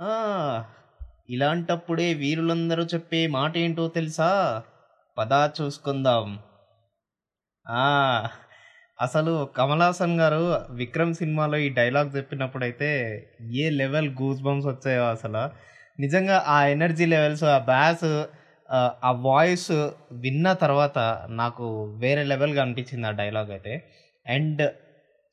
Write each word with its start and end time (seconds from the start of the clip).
ఆ! 0.00 0.12
ఇలాంటప్పుడే 1.28 2.06
వీరులందరూ 2.20 2.84
చెప్పే 2.92 3.20
మాటేంటో 3.34 3.84
తెలుసా? 3.96 4.30
పదా 5.16 5.40
చూసుకుందాం. 5.56 6.26
ఆ! 7.66 7.84
అసలు 8.98 9.32
'కమల్ 9.54 9.82
హాసన్' 9.84 10.16
గారు 10.20 10.40
'విక్రమ్' 10.78 11.14
సినిమాలో 11.20 11.56
ఈ 11.58 11.78
డైలాగ్ 11.78 12.10
చెప్పినప్పుడైతే 12.16 12.88
ఏ 13.58 13.66
లెవెల్ 13.78 14.08
గూస్ 14.18 14.40
బంప్స్ 14.46 14.68
వచ్చాయో 14.70 15.04
అసలు 15.14 15.42
నిజంగా 15.98 16.36
ఆ 16.48 16.66
ఎనర్జీ 16.74 17.06
లెవెల్స్, 17.06 17.44
ఆ 17.50 17.68
బ్యాస్ 17.70 18.06
ఆ 19.02 19.10
వాయిస్ 19.24 19.70
విన్న 20.22 20.46
తర్వాత 20.62 20.98
నాకు 21.40 21.64
వేరే 21.98 22.22
లెవెల్‌గా 22.32 22.60
అనిపించింది 22.66 23.06
ఆ 23.06 23.20
డైలాగ్ 23.20 23.50
అయితే. 23.56 23.72
అండ్ 24.26 24.62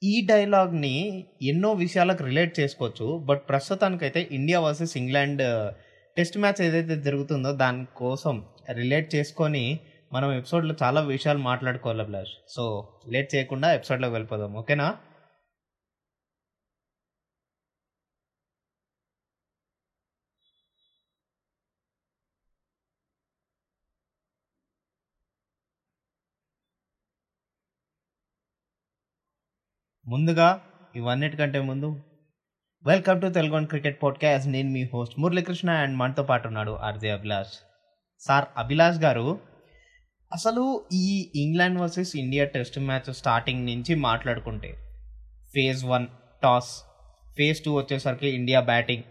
ఈ 0.01 0.21
డైలాగ్‌ని 0.25 0.95
ఎన్నో 1.41 1.73
విషయాలకు 1.73 2.23
రిలేట్ 2.23 2.59
చేసుకోవచ్చు. 2.59 3.17
బట్ 3.25 3.41
ప్రస్తుతానికైతే 3.49 4.27
India 4.31 4.59
versus 4.59 4.97
England 4.97 5.41
test 6.17 6.37
match 6.37 6.61
ఏదైతే 6.61 6.95
జరుగుతుందో 7.01 7.51
దానికోసం 7.53 8.35
రిలేట్ 8.71 9.15
చేసుకొని 9.15 9.63
మనం 10.11 10.29
ఎపిసోడ్‌లో 10.31 10.75
చాలా 10.83 11.01
విషయాలు 11.07 11.39
మాట్లాడుకోవాలి 11.41 12.01
అభిలాష్. 12.01 12.33
సో, 12.47 12.63
లేట్ 13.07 13.35
చేయకుండా 13.35 13.73
ఎపిసోడ్‌లోకి 13.73 14.13
వెళ్ళిపోదాం. 14.13 14.53
ఓకేనా? 14.55 14.87
ముందుగా 30.09 30.59
ఇవన్నిటికంటే 30.95 31.59
ముందు 31.59 32.01
welcome 32.85 33.21
to 33.21 33.27
Telugu 33.27 33.65
cricket 33.65 34.03
podcast. 34.03 34.49
నేను 34.49 34.69
మీ 34.69 34.83
హోస్ట్ 34.93 35.19
మురళీకృష్ణ 35.19 35.69
అండ్ 35.69 35.97
మనతో 35.97 36.23
పాటు 36.23 36.47
ఉన్నాడు 36.47 36.71
ఆర్‌జే 36.71 37.09
అభిలాష్. 37.09 37.51
సార్ 38.19 38.45
అభిలాష్ 38.57 38.97
గారు, 38.97 39.39
అసలు 40.33 40.81
ఈ 40.93 41.31
England 41.35 41.79
versus 41.79 42.15
India 42.15 42.45
test 42.45 42.79
match 42.79 43.13
starting 43.13 43.65
నుంచి 43.65 43.95
మాట్లాడుకుంటే 43.95 44.73
phase 45.55 45.85
one 45.85 46.07
toss, 46.43 46.83
phase 47.37 47.61
two 47.61 47.77
వచ్చేసరికి 47.77 48.29
ఇండియా 48.29 48.59
బ్యాటింగ్, 48.59 49.03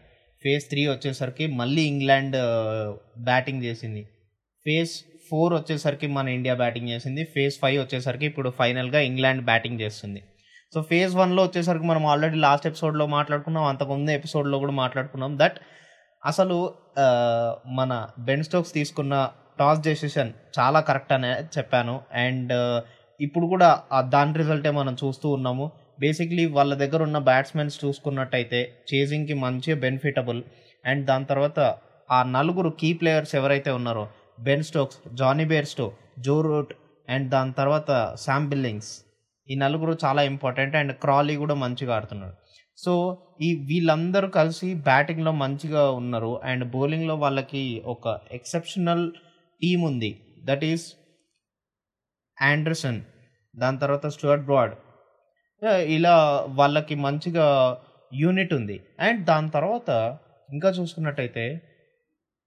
ఫేజ్ 0.45 0.69
త్రీ 0.69 0.87
వచ్చేసరికి 0.87 1.47
మళ్ళీ 1.47 1.83
ఇంగ్లాండ్ 1.83 2.37
బ్యాటింగ్ 3.25 3.62
చేసింది. 3.62 4.09
ఫేజ్ 4.67 4.91
ఫోర్ 5.31 5.55
వచ్చేసరికి 5.55 6.06
మన 6.06 6.28
ఇండియా 6.28 6.55
బ్యాటింగ్ 6.55 6.89
చేసింది. 6.89 7.25
ఫేజ్ 7.25 7.59
ఫైవ్ 7.59 7.83
వచ్చేసరికి 7.83 8.27
ఇప్పుడు 8.27 8.51
ఫైనల్‌గా 8.51 9.01
ఇంగ్లాండ్ 9.01 9.45
బ్యాటింగ్ 9.45 9.81
చేస్తుంది. 9.81 10.23
సో, 10.72 10.78
ఫేజ్ 10.89 11.12
వన్లో 11.19 11.42
వచ్చేసరికి 11.45 11.86
మనం 11.86 12.05
ఆల్రెడీ 12.12 12.39
లాస్ట్ 12.45 12.67
ఎపిసోడ్‌లో 12.70 13.05
మాట్లాడుకున్నాం. 13.17 13.64
అంతకుముందు 13.72 14.11
ఎపిసోడ్‌లో 14.17 14.56
కూడా 14.62 14.75
మాట్లాడుకున్నాం. 14.81 15.33
దట్ 15.42 15.59
అసలు 16.22 16.56
మన 17.78 17.92
బెన్ 18.27 18.45
స్టోక్స్ 18.45 18.72
తీసుకున్న 18.72 19.14
టాస్ 19.59 19.81
డెసిషన్ 19.81 20.31
చాలా 20.56 20.81
కరెక్ట్ 20.89 21.12
అనే 21.12 21.33
చెప్పాను. 21.56 21.94
అండ్ 22.25 22.53
ఇప్పుడు 23.20 23.47
కూడా 23.47 23.69
దాని 24.14 24.34
రిజల్టే 24.34 24.70
మనం 24.72 24.94
చూస్తూ 25.03 25.28
ఉన్నాము. 25.31 25.67
బేసిక్‌లీ 26.00 26.44
వాళ్ళ 26.56 26.72
దగ్గర 26.75 27.00
ఉన్న 27.03 27.19
బ్యాట్స్‌మెన్స్ 27.28 27.77
చూసుకున్నట్టయితే 27.84 28.61
చేజింగ్‌కి 28.91 29.37
మంచిగా 29.44 29.78
బెనిఫిటబుల్. 29.84 30.41
అండ్ 30.84 31.05
దాని 31.06 31.27
తర్వాత 31.27 31.61
ఆ 32.09 32.20
నలుగురు 32.34 32.70
కీ 32.81 32.91
ప్లేయర్స్ 32.94 33.34
ఎవరైతే 33.34 33.70
ఉన్నారో 33.70 34.05
Ben 34.41 34.64
Stokes, 34.64 34.98
Jonny 35.14 35.47
Bairstow 35.47 35.87
Joe 36.20 36.37
Root 36.42 36.72
and 37.09 37.27
దాని 37.31 37.55
తర్వాత 37.55 37.91
శామ్ 38.19 38.47
బిల్లింగ్స్ 38.50 38.92
ఈ 39.49 39.55
నలుగురు 39.55 39.97
చాలా 40.05 40.23
ఇంపార్టెంట్. 40.23 40.77
అండ్ 40.77 40.93
క్రాలీ 40.97 41.37
కూడా 41.37 41.55
మంచిగా 41.55 41.97
ఆడుతున్నాడు. 41.97 42.37
సో, 42.79 42.93
ఈ 43.41 43.55
వీళ్ళందరూ 43.69 44.29
కలిసి 44.31 44.75
బ్యాటింగ్‌లో 44.83 45.33
మంచిగా 45.35 45.91
ఉన్నారు. 45.91 46.41
అండ్ 46.45 46.65
బౌలింగ్‌లో 46.71 47.17
వాళ్ళకి 47.17 47.65
ఒక 47.87 48.07
ఎక్సెప్షనల్ 48.33 49.05
టీమ్ 49.63 49.85
ఉంది. 49.85 50.11
దట్ 50.45 50.65
ఈస్ 50.65 50.87
ఆండర్సన్, 52.39 53.01
దాని 53.55 53.79
తర్వాత 53.79 54.06
స్టూవర్ట్ 54.06 54.45
బ్రాడ్. 54.45 54.75
ఇలా 55.89 56.17
వాళ్ళకి 56.51 56.95
మంచిగా 56.97 57.47
యూనిట్ 58.15 58.55
ఉంది. 58.55 58.77
అండ్ 59.01 59.25
దాని 59.25 59.51
తర్వాత 59.51 59.91
ఇంకా 60.49 60.69
చూసుకున్నట్టయితే 60.71 61.45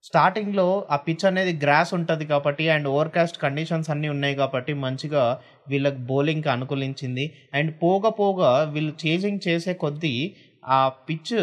స్టార్టింగ్‌లో 0.03 0.65
ఆ 0.89 0.97
పిచ్ 1.05 1.23
అనేది 1.29 1.53
గ్రాస్ 1.63 1.91
ఉంటుంది 1.97 2.25
కాబట్టి 2.27 2.65
అండ్ 2.73 2.87
ఓవర్‌కాస్ట్ 2.91 3.37
కండిషన్స్ 3.41 3.89
అన్నీ 3.93 4.07
ఉన్నాయి 4.13 4.35
కాబట్టి 4.35 4.73
మంచిగా 4.83 5.23
వీళ్ళకి 5.67 5.99
బౌలింగ్‌కి 6.09 6.49
అనుకూలించింది. 6.55 7.25
అండ్ 7.53 7.71
పోగా 7.81 8.11
పోగా 8.19 8.51
వీళ్ళు 8.73 8.93
చేజింగ్ 9.03 9.41
చేసే 9.47 9.73
కొద్దీ 9.83 10.13
ఆ 10.63 10.79
పిచ్ 11.07 11.33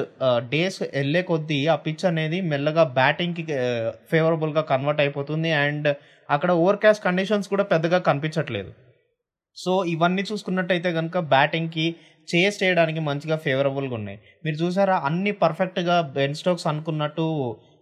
డేస్ 0.51 0.79
వెళ్ళే 0.95 1.23
కొద్దీ 1.29 1.61
ఆ 1.69 1.85
పిచ్ 1.85 2.05
అనేది 2.11 2.39
మెల్లగా 2.51 2.85
బ్యాటింగ్‌కి 2.99 3.45
ఆహ్, 3.61 3.91
ఫేవరబుల్‌గా 4.11 4.63
కన్వర్ట్ 4.73 5.01
అయిపోతుంది. 5.05 5.53
అండ్ 5.63 5.89
అక్కడ 6.29 6.51
ఓవర్‌కాస్ట్ 6.63 7.05
కండిషన్స్ 7.07 7.49
కూడా 7.53 7.65
పెద్దగా 7.73 8.01
కనిపించట్లేదు. 8.09 8.71
సో, 9.57 9.73
ఇవన్నీ 9.93 10.23
చూసుకున్నట్టయితే 10.29 10.91
కనుక 10.97 11.19
బ్యాటింగ్‌కి 11.31 11.87
చేస్ 12.29 12.57
చేయడానికి 12.63 13.01
మంచిగా 13.09 13.37
ఫేవరబుల్‌గా 13.45 13.95
ఉన్నాయి. 13.99 14.19
మీరు 14.45 14.57
చూసారా 14.63 14.97
అన్ని 15.09 15.33
పర్ఫెక్ట్‌గా 15.43 15.97
బెన్ 16.17 16.37
స్టోక్స్ 16.41 16.67
అనుకున్నట్టు 16.73 17.27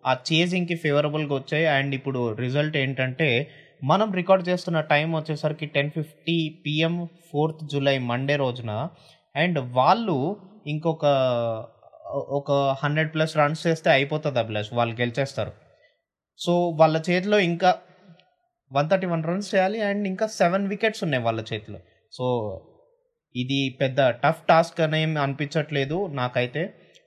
ఆ 0.04 0.12
చేజింగ్‌కి 0.28 0.76
ఫేవరబుల్‌గా 0.82 1.34
వచ్చాయి. 1.34 1.66
అండ్ 1.76 1.92
ఇప్పుడు 1.98 2.20
రిజల్ట్ 2.40 2.76
ఏంటంటే 2.76 3.28
మనం 3.82 4.08
రికార్డ్ 4.18 4.44
చేస్తున్న 4.50 4.78
టైం 4.92 5.08
వచ్చేసరికి 5.16 5.66
10:50 5.74 6.36
పీఎం 6.64 6.94
ఫోర్త్ 7.30 7.62
జూలై 7.72 7.96
మండే 8.10 8.36
రోజున. 8.44 8.72
అండ్ 9.34 9.58
వాళ్ళు 9.76 10.16
ఇంకొక 10.66 11.04
ఒక 12.38 12.50
100+ 12.82 13.06
రన్స్ 13.40 13.62
చేస్తే 13.66 13.88
అయిపోతుంది 13.90 14.38
అభిలాష్. 14.42 14.70
వాళ్ళు 14.74 14.94
గెలిచేస్తారు. 15.00 15.52
సో, 16.40 16.52
వాళ్ళ 16.80 16.96
చేతిలో 17.08 17.38
ఇంకా 17.48 17.70
131 18.70 19.02
రన్స్ 19.30 19.48
చేయాలి. 19.54 19.80
అండ్ 19.88 20.04
ఇంకా 20.12 20.26
సెవెన్ 20.40 20.66
వికెట్స్ 20.72 21.02
ఉన్నాయి 21.06 21.24
వాళ్ళ 21.26 21.40
చేతిలో. 21.50 21.80
సో, 22.12 22.26
ఇది 23.34 23.60
పెద్ద 23.80 24.00
టఫ్ 24.22 24.42
టాస్క్ 24.50 24.80
అనేం 24.86 25.12
అనిపించట్లేదు 25.24 25.98
నాకైతే. 26.20 26.62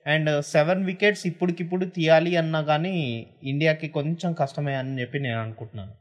అండ్ 0.08 0.30
సెవెన్ 0.44 0.84
వికెట్స్ 0.84 1.26
ఇప్పటికిప్పుడు 1.26 1.84
తీయాలి 1.96 2.32
అన్నా 2.36 2.62
కానీ 2.62 2.96
ఇండియాకి 3.44 3.88
కొంచెం 3.88 4.32
కష్టమే 4.32 4.74
అని 4.74 5.00
చెప్పి 5.00 5.18
నేను 5.18 5.40
అనుకుంటున్నాను. 5.40 5.94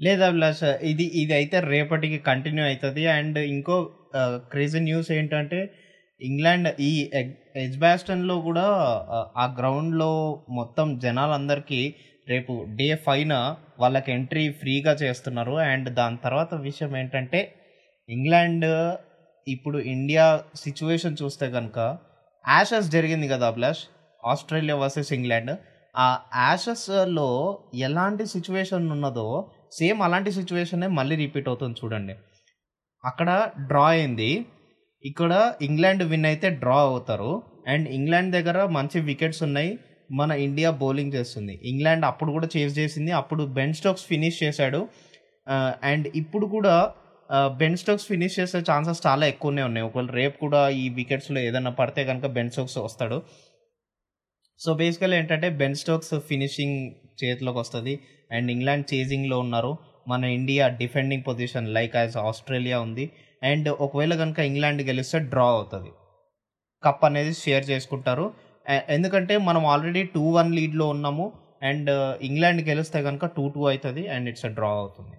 లేదు 0.00 0.22
అభిలాష్ 0.28 0.62
ఇది 0.90 1.04
ఇది 1.20 1.34
అయితే 1.38 1.56
రేపటికి 1.72 2.18
కంటిన్యూ 2.28 2.64
అవుతుంది 2.68 3.02
అండ్ 3.14 3.38
ఇంకో 3.52 3.76
క్రేజీ 4.52 4.80
న్యూస్ 4.86 5.10
ఏంటంటే 5.12 5.60
ఇంగ్లాండ్ 6.20 6.68
ఈ 6.82 6.92
ఎజ్బాస్టన్లో 7.62 8.36
కూడా 8.46 8.66
ఆ, 9.36 9.46
గ్రౌండ్లో 9.58 10.10
మొత్తం 10.58 10.86
జనాలందరికీ 10.98 11.80
రేపు 12.26 12.52
డే 12.78 12.88
ఫైన 13.06 13.32
వాళ్ళకి 13.78 14.10
ఎంట్రీ 14.12 14.44
ఫ్రీగా 14.60 14.92
చేస్తున్నారు. 15.00 15.54
అండ్ 15.66 15.88
దాని 15.96 16.18
తర్వాత 16.26 16.54
విషయం 16.66 16.92
ఏంటంటే 16.96 17.40
ఇంగ్లాండ్ 18.08 18.66
ఇప్పుడు 19.46 19.78
ఇండియా 19.94 20.26
సిచ్యువేషన్ 20.62 21.16
చూస్తే 21.22 21.46
కనుక 21.56 21.78
యాషెస్ 22.44 22.88
జరిగింది 22.90 23.26
కదా 23.28 23.46
అభిలాష్? 23.48 23.82
Australia 24.22 24.76
versus 24.82 25.12
England. 25.18 25.52
ఆ 25.94 26.06
యాషెస్లో 26.42 27.28
ఎలాంటి 27.86 28.24
సిచ్యువేషన్ 28.34 28.86
ఉన్నదో 28.92 29.26
సేమ్ 29.78 30.02
అలాంటి 30.02 30.32
సిచ్యువేషనే 30.32 30.86
మళ్ళీ 30.86 31.16
రిపీట్ 31.16 31.48
అవుతుంది 31.48 31.76
చూడండి. 31.84 32.14
అక్కడ 33.04 33.50
డ్రా 33.66 33.86
అయింది. 33.88 34.46
ఇక్కడ 35.04 35.52
ఇంగ్లాండ్ 35.62 36.02
విన్ 36.02 36.26
అయితే 36.26 36.50
డ్రా 36.50 36.78
అవుతారు. 36.80 37.42
అండ్ 37.68 37.88
ఇంగ్లాండ్ 37.88 38.30
దగ్గర 38.34 38.58
మంచి 38.66 39.00
వికెట్స్ 39.00 39.42
ఉన్నాయి. 39.42 39.78
మన 40.10 40.32
ఇండియా 40.32 40.70
బౌలింగ్ 40.70 41.12
చేస్తుంది. 41.12 41.60
ఇంగ్లాండ్ 41.64 42.04
అప్పుడు 42.04 42.30
కూడా 42.30 42.48
చేజ్ 42.56 42.78
చేసింది. 42.78 43.12
అప్పుడు 43.12 43.44
బెన్ 43.44 43.74
స్టోక్స్ 43.74 44.04
ఫినిష్ 44.04 44.42
చేశాడు. 44.42 44.88
అండ్ 45.82 46.08
ఇప్పుడు 46.14 46.46
కూడా 46.46 46.74
బెన్ 47.56 47.76
స్టోక్స్ 47.76 48.06
ఫినిష్ 48.06 48.40
చేసే 48.40 48.58
ఛాన్సెస్ 48.58 49.00
చాలా 49.06 49.26
ఎక్కువనే 49.26 49.62
ఉన్నాయి. 49.62 49.86
ఒకవేళ 49.86 50.10
రేపు 50.10 50.36
కూడా 50.38 50.68
ఈ 50.68 50.88
వికెట్స్లో 50.88 51.40
ఏదైనా 51.40 51.70
పడితే 51.70 52.04
కనుక 52.04 52.26
బెన్ 52.26 52.50
స్టోక్స్ 52.50 52.78
వస్తాడు. 52.78 53.22
సో 54.64 54.74
బేసికల్ 54.74 55.14
ఏంటంటే 55.14 55.48
బెన్ 55.60 55.74
స్టోక్స్ 55.74 56.20
ఫినిషింగ్ 56.20 56.76
చేతిలోకి 57.24 57.58
వస్తుంది. 57.58 58.00
అండ్ 58.30 58.50
ఇంగ్లాండ్ 58.50 58.94
చేజింగ్లో 58.94 59.38
ఉన్నారు. 59.38 59.72
మన 60.08 60.24
India 60.24 60.68
defending 60.68 61.24
position 61.28 61.68
like 61.74 61.96
as 61.96 62.16
Australia 62.16 62.80
ఉంది. 62.80 63.10
అండ్ 63.42 63.68
ఒకవేళ 63.68 64.14
కనుక 64.14 64.38
ఇంగ్లాండ్ 64.38 64.82
గెలిస్తే 64.82 65.18
డ్రా 65.18 65.46
అవుతుంది. 65.46 65.90
కప్ 66.82 67.04
అనేది 67.04 67.34
షేర్ 67.34 67.70
చేసుకుంటారు. 67.70 68.26
ఎందుకంటే 68.88 69.38
మనం 69.38 69.66
ఆల్రెడీ 69.66 70.02
టూ 70.14 70.24
వన్ 70.30 70.54
లీడ్లో 70.54 70.86
ఉన్నాము. 70.88 71.32
అండ్ 71.62 71.90
ఇంగ్లాండ్ 72.22 72.62
గెలిస్తే 72.68 73.02
కనుక 73.02 73.26
టూ 73.26 73.48
టూ 73.48 73.66
అవుతుంది. 73.68 74.08
అండ్ 74.08 74.28
ఇట్స్ 74.28 74.46
డ్రా 74.46 74.68
అవుతుంది. 74.68 75.16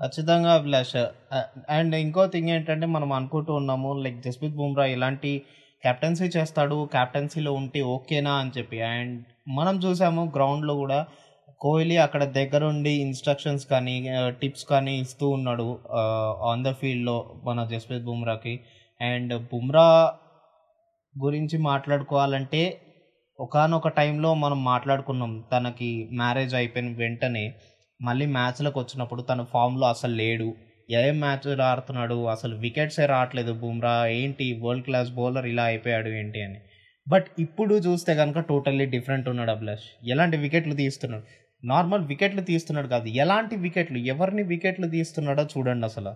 ఖచ్చితంగా 0.00 0.50
అభిలాష్. 0.58 0.98
అండ్ 1.76 1.94
ఇంకో 2.04 2.24
థింగ్ 2.26 2.50
ఏంటంటే 2.56 2.86
మనం 2.96 3.10
అనుకుంటూ 3.18 3.52
ఉన్నాము 3.60 3.90
లైక్ 4.04 4.18
జస్ప్రీత్ 4.26 4.56
బుమ్రా 4.60 4.84
ఇలాంటి 4.96 5.30
కెప్టెన్సీ 5.82 6.26
చేస్తాడు 6.36 6.76
కెప్టెన్సీలో 6.92 7.50
ఉంటే 7.60 7.80
ఓకేనా 7.94 8.32
అని 8.42 8.52
చెప్పి. 8.58 8.78
అండ్ 8.92 9.16
మనం 9.58 9.76
చూసాము 9.84 10.22
గ్రౌండ్లో 10.36 10.74
కూడా 10.82 10.98
కోహ్లీ 11.60 11.96
అక్కడ 12.04 12.22
దగ్గరుండి 12.38 12.92
ఇన్స్ట్రక్షన్స్ 13.04 13.64
కానీ 13.72 13.94
టిప్స్ 14.40 14.66
కానీ 14.72 14.92
ఇస్తూ 15.04 15.26
ఉన్నాడు 15.36 15.66
ఆన్ 16.50 16.62
ద 16.66 16.72
ఫీల్డ్లో 16.80 17.16
మన 17.46 17.64
జస్ప్రీత్ 17.72 18.04
బుమ్రాకి. 18.08 18.54
అండ్ 19.00 19.34
బుమ్రా 19.50 19.86
గురించి 21.14 21.56
మాట్లాడుకోవాలంటే 21.70 22.62
ఒకానొక 23.38 23.88
టైంలో 23.98 24.30
మనం 24.44 24.58
మాట్లాడుకున్నాం 24.64 25.32
తనకి 25.52 25.90
మ్యారేజ్ 26.20 26.54
అయిపోయిన 26.60 26.88
వెంటనే. 27.02 27.44
మళ్ళీ 28.00 28.26
మ్యాచ్లకు 28.26 28.80
వచ్చినప్పుడు 28.80 29.22
తన 29.22 29.42
ఫామ్లో 29.42 29.86
అసలు 29.86 30.14
లేడు. 30.14 30.54
ఏం 30.90 31.20
మ్యాచ్ 31.20 31.60
ఆడుతున్నాడు? 31.60 32.24
అసలు 32.26 32.56
వికెట్సే 32.56 33.06
రావట్లేదు 33.06 33.52
బుమ్రా. 33.52 34.06
ఏంటి? 34.06 34.60
వరల్డ్ 34.62 34.84
క్లాస్ 34.84 35.10
బౌలర్ 35.10 35.46
ఇలా 35.46 35.64
అయిపోయాడు 35.64 36.08
ఏంటి 36.08 36.42
అని. 36.42 36.60
బట్ 37.08 37.26
ఇప్పుడు 37.38 37.74
చూస్తే 37.74 38.14
కనుక 38.14 38.38
టోటల్లీ 38.38 38.86
డిఫరెంట్ 38.86 39.28
ఉన్నాడు 39.28 39.50
అభిలాష్ 39.50 40.08
ఎలాంటి 40.08 40.36
వికెట్లు 40.36 40.74
తీస్తున్నాడు? 40.74 41.24
నార్మల్ 41.66 42.06
వికెట్లు 42.06 42.40
తీస్తున్నాడు 42.40 42.88
కాదు. 42.88 43.08
ఎలాంటి 43.08 43.56
వికెట్లు 43.56 43.98
ఎవరిని 43.98 44.42
వికెట్లు 44.42 44.88
తీస్తున్నాడో 44.88 45.42
చూడండి 45.44 45.84
అసలు. 45.84 46.14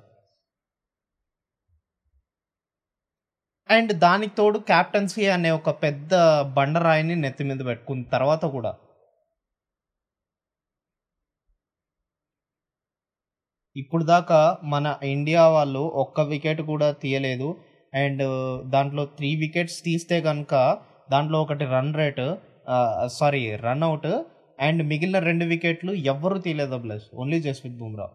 అండ్ 3.71 3.93
దానికి 3.93 4.35
తోడు 4.39 4.59
క్యాప్టెన్సీ 4.59 5.27
అనే 5.27 5.51
ఒక 5.51 5.71
పెద్ద 5.83 6.11
బండరాయిని 6.41 7.17
నెత్తి 7.17 7.45
మీద 7.45 7.67
పెట్టుకున్న 7.67 8.03
తర్వాత 8.03 8.45
కూడా 8.45 8.75
ఇప్పుడు 13.77 14.05
దాకా 14.05 14.41
మన 14.73 14.87
ఇండియా 15.15 15.43
వాళ్ళు 15.57 15.83
ఒక్క 16.03 16.21
వికెట్ 16.33 16.63
కూడా 16.71 16.89
తీయలేదు. 17.03 17.49
అండ్ 17.93 18.23
దాంట్లో 18.75 19.03
త్రీ 19.19 19.31
వికెట్స్ 19.37 19.79
తీస్తే 19.85 20.19
కనుక 20.29 20.55
దాంట్లో 21.13 21.39
ఒకటి 21.45 21.65
run 21.75 21.95
rate 22.01 22.23
sorry 23.19 23.43
run 23.67 23.85
out 23.89 24.11
and 24.59 24.83
మిగిలిన 24.91 25.19
రెండు 25.29 25.45
వికెట్లు 25.45 25.93
ఎవ్వరూ 26.13 26.37
తీయలేదు 26.47 26.79
plus 26.85 27.07
only 27.21 27.39
Jasprit 27.47 27.79
Bumrah. 27.83 28.07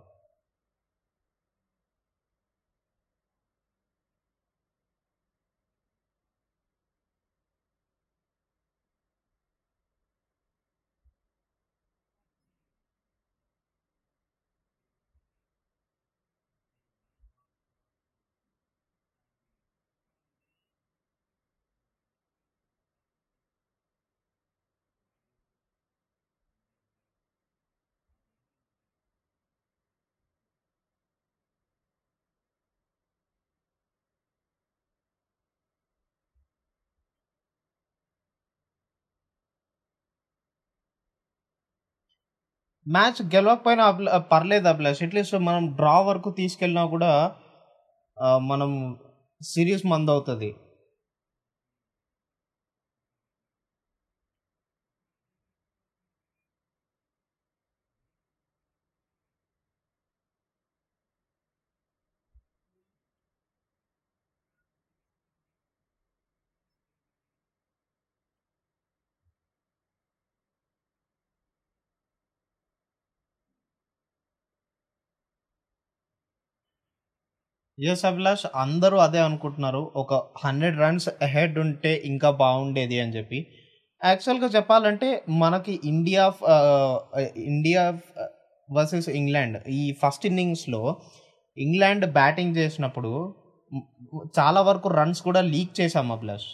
Match 42.87 43.19
గెలవకపోయినా 43.33 43.85
పర్లేదు 44.31 44.67
అభిలాష్. 44.71 45.01
అట్లీస్ట్ 45.07 45.35
మనం 45.49 45.63
డ్రా 45.79 45.95
వరకు 46.09 46.29
తీసుకెళ్ళినా 46.39 46.83
కూడా 46.95 47.11
మనం 48.51 48.71
సిరీస్ 49.41 49.83
మందవుతుంది 49.93 50.49
అవుతుంది 50.49 50.49
ఎస్ 77.77 78.03
అభిలాష్ 78.05 78.45
అందరూ 78.55 78.97
అదే 78.97 79.19
అనుకుంటున్నారు. 79.19 79.91
ఒక 79.95 80.13
హండ్రెడ్ 80.43 80.77
రన్స్ 80.79 81.09
అహెడ్ 81.21 81.57
ఉంటే 81.59 81.91
ఇంకా 82.05 82.29
బాగుండేది 82.43 82.99
అని 82.99 83.13
చెప్పి. 83.17 83.39
యాక్చువల్గా 84.01 84.47
చెప్పాలంటే 84.55 85.07
మనకి 85.29 85.73
ఇండియా 85.85 86.23
ఇండియా 87.51 87.83
వర్సెస్ 88.69 89.09
ఇంగ్లాండ్ 89.09 89.57
ఈ 89.79 89.81
ఫస్ట్ 90.01 90.25
ఇన్నింగ్స్లో 90.25 90.81
ఇంగ్లాండ్ 91.57 92.05
బ్యాటింగ్ 92.13 92.57
చేసినప్పుడు 92.57 93.11
చాలా 94.39 94.61
వరకు 94.61 94.89
రన్స్ 94.89 95.21
కూడా 95.21 95.41
లీక్ 95.53 95.73
చేశాం 95.81 96.11
అభిలాష్ 96.11 96.49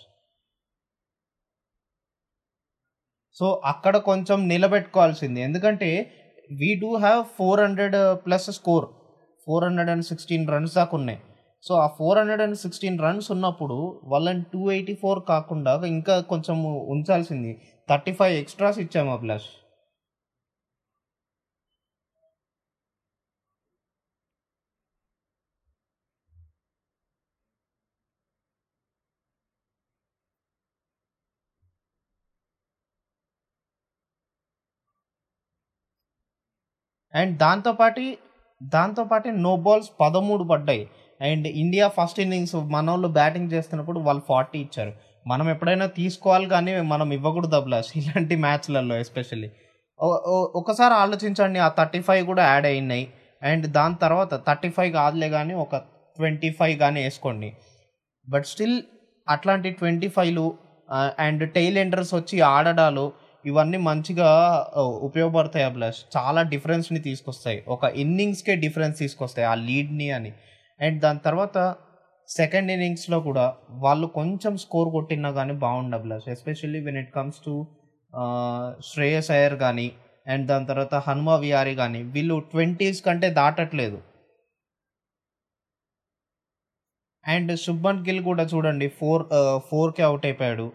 సో 3.38 3.48
అక్కడ 3.66 3.96
కొంచెం 4.10 4.48
నిలబెట్టుకోవాల్సింది. 4.48 5.40
ఎందుకంటే 5.42 5.90
we 6.52 6.70
do 6.82 6.92
have 6.98 7.24
four 7.38 7.62
hundred 7.62 7.98
plus 8.26 8.50
score 8.52 8.86
four 9.48 9.64
hundred 9.64 9.90
and 9.90 10.06
sixteen 10.06 10.48
runs 10.48 10.76
దాకా 10.76 10.98
ఉన్నాయి. 10.98 11.20
సో 11.64 11.76
ఆ 11.76 11.88
four 11.88 12.18
hundred 12.20 12.42
and 12.42 12.58
sixteen 12.58 13.00
runs 13.00 13.32
ఉన్నప్పుడు 13.32 14.02
వాళ్ళని 14.04 14.44
టూ 14.54 14.72
ఎయిటీ 14.72 14.96
ఫోర్ 14.96 15.24
కాకుండా 15.30 15.74
ఇంకా 15.86 16.20
కొంచెం 16.22 16.58
ఉంచాల్సింది. 16.90 17.62
థర్టీ 17.90 18.14
ఫైవ్ 18.14 18.36
ఎక్స్ట్రాస్ 18.44 18.80
ఇచ్చాము 18.80 19.14
అభిలాష్. 19.14 19.50
అండ్ 37.14 37.38
దాంతోపాటి 37.38 38.18
దాంతోపాటి 38.76 39.30
నో 39.46 39.56
బాల్స్ 39.56 39.90
పదమూడు 40.02 40.44
పడ్డాయి. 40.44 40.84
అండ్ 41.22 41.48
ఇండియా 41.48 41.88
ఫస్ట్ 41.88 42.20
ఇన్నింగ్స్ 42.20 42.56
మన 42.56 42.90
వాళ్ళు 42.90 43.08
బ్యాటింగ్ 43.08 43.52
చేస్తున్నప్పుడు 43.52 44.00
వాళ్ళు 44.00 44.24
ఫార్టీ 44.30 44.60
ఇచ్చారు. 44.60 44.94
మనం 45.28 45.50
ఎప్పుడైనా 45.50 45.86
తీసుకోవాలి 45.86 46.48
కానీ 46.50 46.72
మనం 46.94 47.14
ఇవ్వకూడదు 47.14 47.56
అబ్లాస్ 47.56 47.92
ఇలాంటి 47.96 48.36
మ్యాచ్లలో 48.36 48.96
ఎస్పెషల్లీ. 48.98 49.50
ఒకసారి 50.56 50.94
ఆలోచించండి 50.94 51.60
ఆ 51.60 51.68
థర్టీ 51.68 52.02
ఫైవ్ 52.02 52.24
కూడా 52.26 52.44
యాడ్ 52.52 52.66
అయినాయి. 52.66 53.06
అండ్ 53.44 53.66
దాని 53.68 53.96
తర్వాత 54.02 54.34
థర్టీ 54.48 54.70
ఫైవ్ 54.70 54.92
కాదులే 54.94 55.30
కానీ 55.30 55.54
ఒక 55.54 55.76
ట్వంటీ 56.18 56.50
ఫైవ్ 56.60 56.76
కానీ 56.80 57.04
వేసుకోండి. 57.04 57.54
బట్ 58.30 58.46
స్టిల్ 58.46 58.82
అట్లాంటి 59.30 59.70
ట్వంటీ 59.70 60.08
ఫైవ్లు 60.08 60.46
అండ్ 61.20 61.44
టెయిల్ 61.52 61.78
ఎండర్స్ 61.78 62.14
వచ్చి 62.16 62.42
ఆడడాలు 62.42 63.12
ఇవన్నీ 63.46 63.78
మంచిగా 63.78 64.30
ఆ, 64.78 64.82
ఉపయోగపడతాయి 65.08 65.66
అభిలాష్. 65.66 66.02
చాలా 66.18 66.42
డిఫరెన్స్ని 66.54 67.00
తీసుకొస్తాయి. 67.00 67.64
ఒక 67.68 67.84
ఇన్నింగ్స్కే 68.04 68.56
డిఫరెన్స్ 68.56 69.00
తీసుకొస్తాయి 69.00 69.48
ఆ 69.48 69.56
లీడ్ని 69.68 70.10
అని. 70.12 70.32
అండ్ 70.80 71.00
దాని 71.02 71.20
తర్వాత 71.26 71.58
సెకండ్ 72.30 72.72
ఇన్నింగ్స్లో 72.72 73.20
కూడా 73.20 73.46
వాళ్ళు 73.84 74.08
కొంచెం 74.08 74.58
స్కోర్ 74.58 74.90
కొట్టినా 74.90 75.32
కానీ 75.32 75.54
బాగుండు 75.64 75.96
Abhilash. 75.96 76.30
Especially 76.30 76.80
when 76.80 76.98
it 76.98 77.12
comes 77.16 77.40
to 77.46 77.56
Shreyas 78.86 79.32
Iyer 79.32 79.56
కానీ 79.56 79.88
అండ్ 80.28 80.48
దాని 80.48 80.66
తర్వాత 80.66 80.96
హనుమ 81.08 81.36
విహారీ 81.36 81.76
కానీ 81.76 82.02
వీళ్ళు 82.16 82.40
ట్వంటీస్ 82.52 83.02
కంటే 83.06 83.30
దాటట్లేదు. 83.40 84.00
అండ్ 87.26 87.52
శుభన్ 87.60 88.00
గిల్ 88.08 88.24
కూడా 88.24 88.44
చూడండి 88.44 88.88
ఫోర్ 89.00 89.24
ఫోర్కే 89.70 90.04
అవుట్ 90.04 90.26
అయిపోయాడు. 90.26 90.66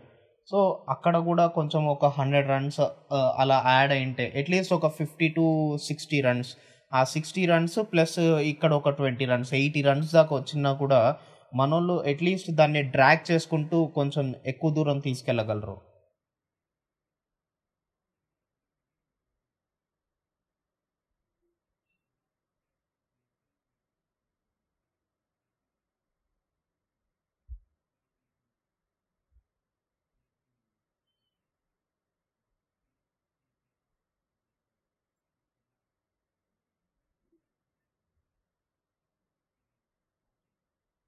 సో 0.48 0.58
అక్కడ 0.92 1.16
కూడా 1.26 1.44
కొంచెం 1.54 1.82
ఒక 1.90 2.08
హండ్రెడ్ 2.14 2.48
రన్స్ 2.50 2.78
అలా 3.42 3.56
యాడ్ 3.68 3.92
అయింటే 3.94 4.26
అట్లీస్ట్ 4.40 4.74
ఒక 4.76 4.88
ఫిఫ్టీ 4.96 5.28
టు 5.34 5.44
సిక్స్టీ 5.86 6.18
రన్స్ 6.26 6.50
ఆ 6.92 7.02
సిక్స్టీ 7.12 7.42
రన్స్ 7.50 7.78
ప్లస్ 7.90 8.16
ఇక్కడ 8.50 8.72
ఒక 8.78 8.94
ట్వంటీ 8.98 9.26
రన్స్ 9.30 9.52
ఎయిటీ 9.58 9.82
రన్స్ 9.86 10.12
దాకా 10.14 10.32
వచ్చినా 10.38 10.72
కూడా 10.80 11.00
మనోళ్ళు 11.52 11.96
అట్లీస్ట్ 12.10 12.50
దాన్ని 12.58 12.82
డ్రాక్ 12.94 13.24
చేసుకుంటూ 13.30 13.80
కొంచెం 13.96 14.24
ఎక్కువ 14.52 14.70
దూరం 14.76 14.98
తీసుకెళ్ళగలరు 15.06 15.76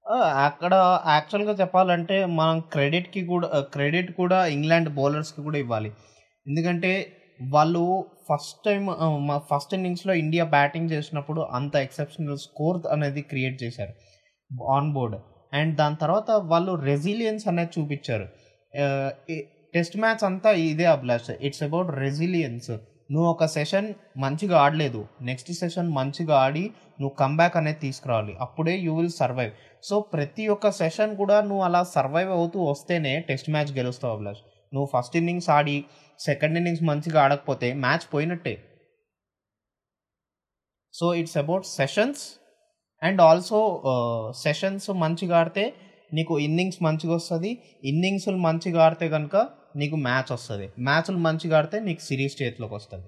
అక్కడ 0.45 0.73
యాక్చువల్గా 1.15 1.53
చెప్పాలంటే 1.61 2.17
మనం 2.39 2.57
క్రెడిట్కి 2.73 3.21
కూడా 3.31 3.47
క్రెడిట్ 3.75 4.11
కూడా 4.19 4.39
ఇంగ్లాండ్ 4.55 4.89
బౌలర్స్కి 4.97 5.41
కూడా 5.47 5.57
ఇవ్వాలి. 5.63 5.91
ఎందుకంటే 6.45 6.91
వాళ్ళు 7.53 7.83
ఫస్ట్ 8.29 8.57
టైం 8.65 8.83
మా 9.27 9.35
ఫస్ట్ 9.51 9.73
ఇన్నింగ్స్లో 9.77 10.13
ఇండియా 10.23 10.43
బ్యాటింగ్ 10.55 10.91
చేసినప్పుడు 10.95 11.41
అంత 11.57 11.75
ఎక్సెప్షనల్ 11.85 12.39
స్కోర్ 12.47 12.79
అనేది 12.95 13.21
క్రియేట్ 13.31 13.57
చేశారు 13.63 13.93
ఆన్ 14.77 14.91
బోర్డ్ 14.97 15.17
అండ్ 15.59 15.73
దాని 15.79 15.97
తర్వాత 16.03 16.29
వాళ్ళు 16.51 16.73
రెసిలియన్స్ 16.89 17.45
అనేది 17.51 17.71
చూపించారు. 17.77 18.27
టెస్ట్ 19.75 19.97
మ్యాచ్ 20.03 20.23
అంతా 20.29 20.49
ఇదే 20.69 20.87
అభిలాష్. 20.95 21.31
ఇట్స్ 21.47 21.63
అబౌట్ 21.67 21.89
రెసిలియన్స్ 22.03 22.71
నువ్వు 23.13 23.27
ఒక 23.33 23.45
సెషన్ 23.55 23.87
మంచిగా 24.23 24.57
ఆడలేదు. 24.65 24.99
నెక్స్ట్ 25.29 25.51
సెషన్ 25.59 25.89
మంచిగా 25.97 26.35
ఆడి 26.45 26.63
నువ్వు 26.99 27.13
కంబ్యాక్ 27.23 27.55
అనేది 27.61 27.79
తీసుకురావాలి. 27.85 28.33
అప్పుడే 28.45 28.73
యూ 28.85 28.93
విల్ 28.99 29.13
సర్వైవ్ 29.21 29.51
సో 29.83 29.99
ప్రతి 30.13 30.47
ఒక్క 30.47 30.71
సెషన్ 30.71 31.17
కూడా 31.17 31.41
నువ్వు 31.41 31.63
అలా 31.63 31.83
సర్వైవ్ 31.83 32.31
అవుతూ 32.31 32.57
వస్తేనే 32.63 33.13
టెస్ట్ 33.29 33.49
మ్యాచ్ 33.49 33.71
గెలుస్తావు 33.77 34.13
అభిలాష్. 34.15 34.41
నువ్వు 34.73 34.89
ఫస్ట్ 34.93 35.15
ఇన్నింగ్స్ 35.17 35.49
ఆడి 35.49 35.85
సెకండ్ 36.19 36.57
ఇన్నింగ్స్ 36.57 36.83
మంచిగా 36.83 37.23
ఆడకపోతే 37.23 37.73
మ్యాచ్ 37.73 38.05
పోయినట్టే. 38.13 38.53
So 40.93 41.13
it's 41.13 41.37
about 41.37 41.65
sessions 41.65 42.23
and 43.03 43.21
also 43.21 43.59
sessions 44.43 44.89
మంచిగా 45.03 45.37
ఆడితే 45.39 45.73
నీకు 46.13 46.39
ఇన్నింగ్స్ 46.39 46.83
మంచిగా 46.83 47.13
వస్తుంది. 47.13 47.51
ఇన్నింగ్స్లు 47.83 48.37
మంచిగా 48.47 48.85
ఆడితే 48.85 49.09
కనుక 49.09 49.35
నీకు 49.75 49.95
మ్యాచ్ 49.95 50.31
వస్తుంది. 50.31 50.67
మ్యాచ్లు 50.79 51.17
మంచిగా 51.17 51.57
ఆడితే 51.57 51.79
నీకు 51.79 51.99
సిరీస్ 51.99 52.35
చేతిలోకి 52.41 52.73
వస్తుంది. 52.73 53.07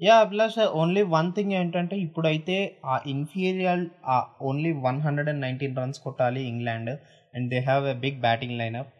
Yeah 0.00 0.14
plus 0.30 0.54
only 0.80 1.00
one 1.14 1.28
thing 1.36 1.52
ఏంటంటే 1.60 1.94
ఇప్పుడైతే 2.04 2.54
ఆ 2.92 2.94
ఇన్ఫీరియల్ 3.14 3.82
ఆ 4.14 4.16
only 4.48 4.70
one 4.86 4.98
hundred 5.06 5.28
and 5.32 5.42
nineteen 5.46 5.76
runs 5.80 5.98
కొట్టాలి 6.06 6.42
England. 6.52 6.90
And 7.34 7.46
they 7.52 7.58
have 7.68 7.84
a 7.92 7.96
big 8.04 8.20
batting 8.26 8.56
lineup 8.60 8.90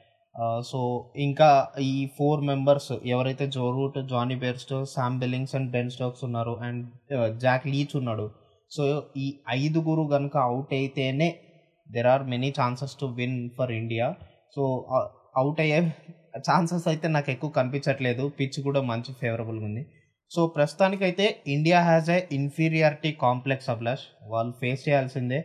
so 0.71 0.81
ఇంకా 1.27 1.49
ఈ 1.89 1.95
ఫోర్ 2.17 2.43
మెంబర్స్ 2.51 2.91
ఎవరైతే 3.15 3.45
Joe 3.57 3.65
Root 3.77 3.99
Jonny 4.13 4.37
Bairstow 4.45 4.79
Sam 4.95 5.17
Billings 5.23 5.55
and 5.59 5.71
Ben 5.77 5.91
Stokes 5.95 6.23
ఉన్నారు 6.29 6.55
అండ్ 6.67 6.83
జాక్ 7.45 7.65
లీచ్ 7.73 7.95
ఉన్నాడు. 8.01 8.27
సో 8.71 8.85
ఈ 9.25 9.27
ఐదుగురు 9.59 10.05
కనుక 10.15 10.37
అవుట్ 10.49 10.73
అయితేనే 10.79 11.29
there 11.87 12.09
are 12.13 12.25
many 12.33 12.51
chances 12.61 12.95
to 13.01 13.07
win 13.19 13.39
for 13.57 13.73
India 13.81 14.07
so 14.57 14.63
out 15.43 15.61
అయ్యే 15.65 15.81
ఛాన్సెస్ 16.49 16.87
అయితే 16.91 17.07
నాకు 17.17 17.29
ఎక్కువ 17.35 17.51
కనిపించట్లేదు. 17.59 18.25
పిచ్ 18.39 18.59
కూడా 18.67 18.81
మంచి 18.93 19.11
ఫేవరబుల్గా 19.23 19.65
ఉంది. 19.71 19.83
సో 20.35 20.47
ప్రస్తుతానికైతే 20.47 21.25
India 21.47 21.79
has 21.85 22.11
a 22.11 22.21
inferiority 22.33 23.11
complex 23.13 23.71
Abhilash 23.71 24.05
వాళ్ళు 24.25 24.53
ఫేస్ 24.61 24.89
చేయాల్సిందే. 24.89 25.41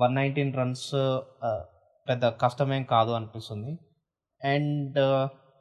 వన్ 0.00 0.14
నైన్టీన్ 0.14 0.52
రన్స్ 0.56 0.90
పెద్ద 2.08 2.24
కష్టమేం 2.42 2.82
కాదు 2.84 3.10
అనిపిస్తుంది. 3.10 3.72
అండ్ 4.44 4.98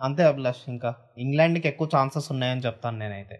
అంతే 0.01 0.23
అభిలాష్ 0.23 0.63
ఇంకా. 0.67 0.95
ఇంగ్లాండ్కి 1.17 1.67
ఎక్కువ 1.67 1.87
ఛాన్సెస్ 1.95 2.31
ఉన్నాయని 2.31 2.61
చెప్తాను 2.61 2.97
నేనైతే. 2.97 3.37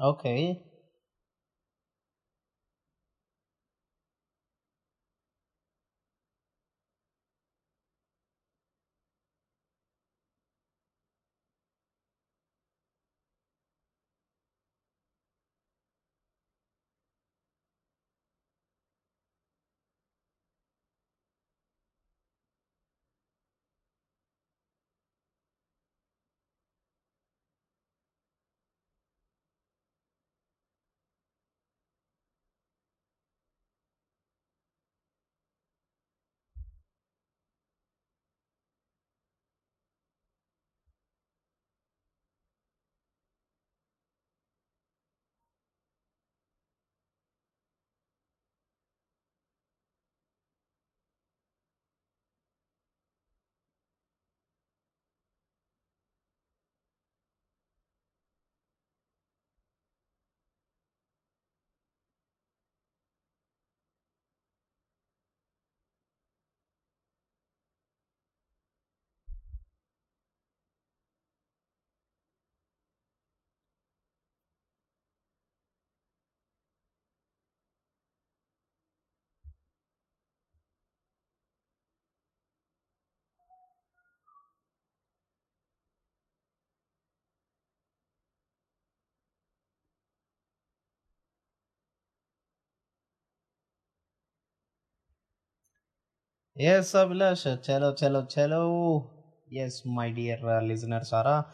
Okay. 0.00 0.62
ఎస్ 96.60 96.96
అభిలాష్. 96.96 97.46
చలో, 97.46 97.96
చలో, 98.04 98.26
చలో. 98.38 99.08
ఎస్ 99.52 99.82
మై 99.88 100.12
డియర్ 100.12 100.64
లిజనర్సారా 100.64 101.44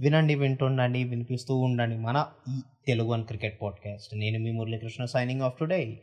వినండి, 0.00 0.34
వింటుండండి, 0.34 1.04
వినిపిస్తూ 1.04 1.56
ఉండండి 1.56 1.96
మన 1.96 2.26
ఈ 2.48 2.60
తెలుగు 2.86 3.08
వన్ 3.08 3.24
క్రికెట్ 3.24 3.62
పాడ్‌కాస్ట్. 3.62 4.16
నేను 4.16 4.38
మీ 4.38 4.52
మురళీకృష్ణ 4.52 5.04
సైనింగ్ 5.04 5.42
ఆఫ్ 5.42 5.58
టుడే. 5.58 6.00